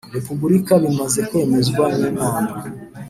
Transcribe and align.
Repubulika 0.15 0.73
bimaze 0.83 1.19
kwemezwa 1.29 1.85
n’Inama 1.97 2.53